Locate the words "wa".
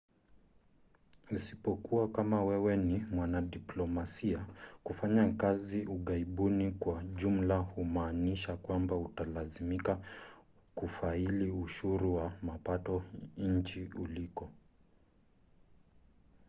12.15-12.33